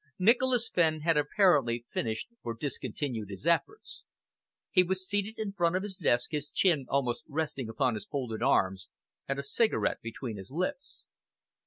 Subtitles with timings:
[0.17, 4.01] Nicholas Fenn had apparently finished or discontinued his efforts.
[4.71, 8.41] He was seated in front of his desk, his chin almost resting upon his folded
[8.41, 8.87] arms,
[9.27, 11.05] and a cigarette between his lips.